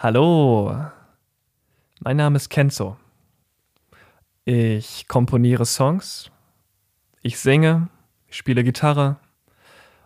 Hallo, 0.00 0.76
mein 1.98 2.18
Name 2.18 2.36
ist 2.36 2.50
Kenzo. 2.50 2.96
Ich 4.44 5.08
komponiere 5.08 5.66
Songs, 5.66 6.30
ich 7.20 7.40
singe, 7.40 7.88
ich 8.28 8.36
spiele 8.36 8.62
Gitarre 8.62 9.16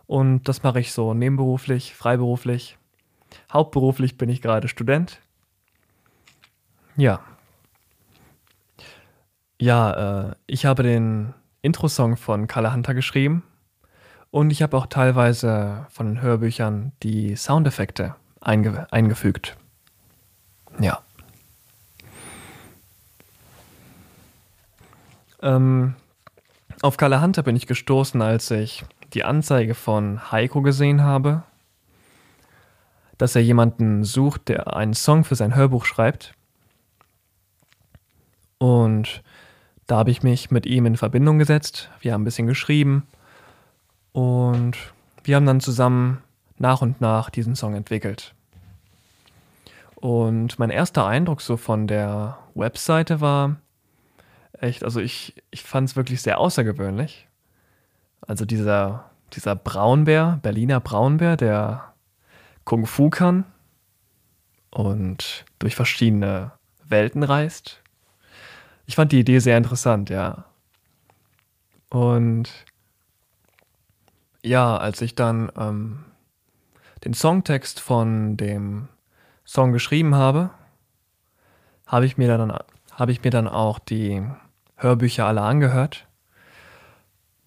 und 0.07 0.47
das 0.49 0.63
mache 0.63 0.79
ich 0.79 0.93
so 0.93 1.13
nebenberuflich, 1.13 1.93
freiberuflich. 1.93 2.79
Hauptberuflich 3.51 4.17
bin 4.17 4.29
ich 4.29 4.41
gerade 4.41 4.67
Student. 4.67 5.19
Ja. 6.97 7.19
Ja, 9.61 10.31
äh, 10.31 10.35
ich 10.47 10.65
habe 10.65 10.81
den 10.81 11.35
Intro-Song 11.61 12.17
von 12.17 12.47
Kalle 12.47 12.73
Hunter 12.73 12.95
geschrieben 12.95 13.43
und 14.31 14.49
ich 14.49 14.63
habe 14.63 14.75
auch 14.75 14.87
teilweise 14.87 15.85
von 15.91 16.07
den 16.07 16.21
Hörbüchern 16.23 16.93
die 17.03 17.35
Soundeffekte 17.35 18.15
einge 18.41 18.91
eingefügt. 18.91 19.55
Ja. 20.79 21.01
Ähm, 25.41 25.95
auf 26.81 26.97
Kalle 26.97 27.21
Hunter 27.21 27.43
bin 27.43 27.55
ich 27.55 27.67
gestoßen, 27.67 28.21
als 28.21 28.49
ich 28.51 28.83
die 29.13 29.23
Anzeige 29.23 29.75
von 29.75 30.31
Heiko 30.31 30.61
gesehen 30.61 31.01
habe, 31.01 31.43
dass 33.17 33.35
er 33.35 33.43
jemanden 33.43 34.03
sucht, 34.03 34.49
der 34.49 34.75
einen 34.75 34.93
Song 34.93 35.23
für 35.23 35.35
sein 35.35 35.55
Hörbuch 35.55 35.85
schreibt. 35.85 36.33
Und 38.57 39.21
da 39.87 39.97
habe 39.97 40.11
ich 40.11 40.23
mich 40.23 40.49
mit 40.49 40.65
ihm 40.65 40.85
in 40.85 40.97
Verbindung 40.97 41.37
gesetzt. 41.37 41.89
Wir 41.99 42.13
haben 42.13 42.21
ein 42.21 42.25
bisschen 42.25 42.47
geschrieben 42.47 43.05
und 44.13 44.77
wir 45.23 45.35
haben 45.35 45.45
dann 45.45 45.59
zusammen 45.59 46.23
nach 46.57 46.81
und 46.81 47.01
nach 47.01 47.29
diesen 47.29 47.55
Song 47.55 47.75
entwickelt. 47.75 48.33
Und 50.03 50.59
mein 50.59 50.69
erster 50.69 51.07
Eindruck 51.07 51.39
so 51.39 51.55
von 51.55 51.87
der 51.87 52.37
Webseite 52.55 53.21
war 53.21 53.55
echt, 54.51 54.83
also 54.83 54.99
ich, 54.99 55.41
ich 55.49 55.63
fand 55.63 55.87
es 55.87 55.95
wirklich 55.95 56.21
sehr 56.21 56.39
außergewöhnlich. 56.39 57.29
Also 58.19 58.43
dieser, 58.43 59.11
dieser 59.31 59.55
Braunbär, 59.55 60.39
Berliner 60.41 60.81
Braunbär, 60.81 61.37
der 61.37 61.93
Kung 62.65 62.85
Fu 62.85 63.09
kann 63.09 63.45
und 64.71 65.45
durch 65.57 65.73
verschiedene 65.73 66.51
Welten 66.83 67.23
reist. 67.23 67.81
Ich 68.85 68.97
fand 68.97 69.13
die 69.13 69.21
Idee 69.21 69.39
sehr 69.39 69.57
interessant, 69.57 70.09
ja. 70.09 70.43
Und 71.89 72.49
ja, 74.41 74.75
als 74.75 74.99
ich 74.99 75.15
dann 75.15 75.49
ähm, 75.57 76.03
den 77.05 77.13
Songtext 77.13 77.79
von 77.79 78.35
dem 78.35 78.89
Song 79.53 79.71
geschrieben 79.71 80.15
habe, 80.15 80.49
habe 81.85 82.07
ich 82.07 82.17
mir 82.17 82.27
dann 82.27 82.57
habe 82.91 83.11
ich 83.11 83.23
mir 83.23 83.29
dann 83.29 83.47
auch 83.47 83.77
die 83.77 84.23
Hörbücher 84.77 85.27
alle 85.27 85.41
angehört 85.41 86.07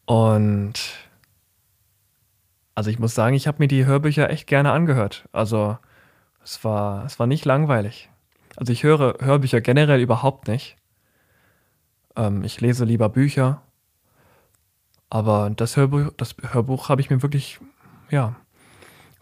und 0.05 0.75
also 2.77 2.91
ich 2.91 3.01
muss 3.01 3.17
sagen, 3.17 3.35
ich 3.35 3.49
habe 3.49 3.59
mir 3.59 3.67
die 3.67 3.87
Hörbücher 3.87 4.31
echt 4.31 4.47
gerne 4.47 4.71
angehört. 4.71 5.29
Also 5.33 5.79
es 6.45 6.63
war 6.63 7.05
es 7.07 7.19
war 7.19 7.27
nicht 7.27 7.45
langweilig. 7.45 8.09
Also 8.55 8.73
ich 8.73 8.85
höre 8.85 9.17
Hörbücher 9.19 9.61
generell 9.61 10.01
überhaupt 10.01 10.47
nicht. 10.47 10.77
Ähm, 12.15 12.45
ich 12.45 12.61
lese 12.61 12.85
lieber 12.85 13.09
Bücher. 13.09 13.63
Aber 15.11 15.51
das 15.51 15.77
Hörbuch, 15.77 16.13
das 16.17 16.37
Hörbuch 16.53 16.89
habe 16.89 17.01
ich 17.01 17.11
mir 17.11 17.23
wirklich, 17.23 17.59
ja, 18.11 18.37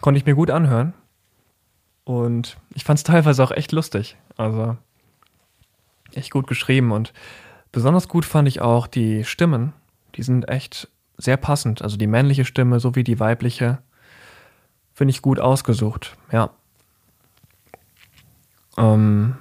konnte 0.02 0.18
ich 0.18 0.26
mir 0.26 0.34
gut 0.34 0.50
anhören. 0.50 0.92
Und 2.04 2.58
ich 2.74 2.84
fand 2.84 2.98
es 2.98 3.04
teilweise 3.04 3.42
auch 3.42 3.50
echt 3.50 3.72
lustig. 3.72 4.16
Also 4.36 4.76
echt 6.12 6.30
gut 6.30 6.46
geschrieben. 6.46 6.92
Und 6.92 7.12
besonders 7.72 8.08
gut 8.08 8.24
fand 8.24 8.48
ich 8.48 8.60
auch 8.60 8.86
die 8.86 9.24
Stimmen. 9.24 9.72
Die 10.14 10.22
sind 10.22 10.48
echt 10.48 10.88
sehr 11.16 11.36
passend. 11.36 11.82
Also 11.82 11.96
die 11.96 12.06
männliche 12.06 12.44
Stimme 12.44 12.80
sowie 12.80 13.04
die 13.04 13.20
weibliche 13.20 13.78
finde 14.94 15.10
ich 15.10 15.22
gut 15.22 15.40
ausgesucht. 15.40 16.16
Ja. 16.30 16.50
Ähm 18.78 19.36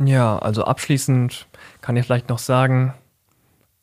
ja, 0.00 0.38
also 0.38 0.64
abschließend 0.64 1.46
kann 1.80 1.96
ich 1.96 2.04
vielleicht 2.04 2.28
noch 2.28 2.38
sagen, 2.38 2.94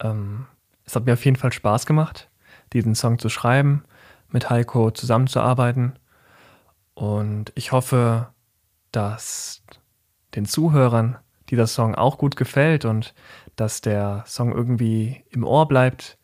ähm, 0.01 0.45
es 0.85 0.95
hat 0.95 1.05
mir 1.05 1.13
auf 1.13 1.23
jeden 1.23 1.37
Fall 1.37 1.53
Spaß 1.53 1.85
gemacht, 1.85 2.29
diesen 2.73 2.95
Song 2.95 3.17
zu 3.17 3.29
schreiben, 3.29 3.85
mit 4.29 4.49
Heiko 4.49 4.91
zusammenzuarbeiten. 4.91 5.93
Und 6.93 7.51
ich 7.55 7.71
hoffe, 7.71 8.33
dass 8.91 9.63
den 10.35 10.45
Zuhörern 10.45 11.17
dieser 11.49 11.67
Song 11.67 11.95
auch 11.95 12.17
gut 12.17 12.35
gefällt 12.35 12.85
und 12.85 13.13
dass 13.55 13.81
der 13.81 14.23
Song 14.25 14.51
irgendwie 14.53 15.23
im 15.29 15.43
Ohr 15.43 15.67
bleibt. 15.67 16.17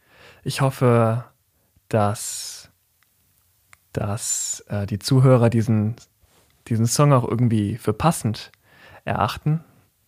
Ich 0.44 0.61
hoffe, 0.61 1.25
dass, 1.89 2.69
dass 3.91 4.63
äh, 4.69 4.85
die 4.85 5.00
Zuhörer 5.00 5.50
diesen, 5.50 5.95
diesen 6.67 6.85
Song 6.85 7.13
auch 7.13 7.27
irgendwie 7.27 7.77
für 7.77 7.94
passend 7.94 8.51
erachten, 9.03 9.63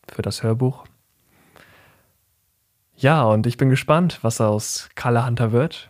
für 0.07 0.21
das 0.21 0.43
Hörbuch. 0.43 0.85
Ja, 2.95 3.23
und 3.23 3.47
ich 3.47 3.57
bin 3.57 3.69
gespannt, 3.69 4.19
was 4.23 4.41
aus 4.41 4.89
Kalle 4.95 5.25
Hunter 5.25 5.51
wird 5.51 5.89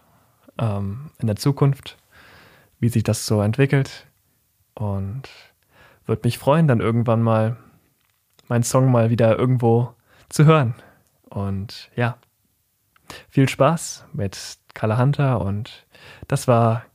ähm, 0.59 1.09
in 1.17 1.27
der 1.27 1.37
Zukunft, 1.37 1.97
wie 2.79 2.89
sich 2.89 3.03
das 3.03 3.25
so 3.25 3.41
entwickelt. 3.41 4.08
Und 4.73 5.23
würde 6.05 6.21
mich 6.25 6.37
freuen, 6.37 6.67
dann 6.67 6.79
irgendwann 6.79 7.21
mal 7.21 7.57
meinen 8.47 8.63
Song 8.63 8.91
mal 8.91 9.09
wieder 9.09 9.37
irgendwo 9.37 9.93
zu 10.29 10.45
hören. 10.45 10.73
Und 11.29 11.91
ja, 11.95 12.17
viel 13.29 13.47
Spaß 13.47 14.05
mit 14.13 14.57
Kalle 14.73 14.97
Hunter 14.97 15.41
und 15.41 15.85
das 16.27 16.47
war 16.47 16.85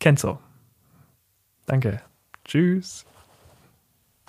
Kenzo. 0.00 0.38
Danke. 1.66 2.00
Tschüss. 2.44 3.04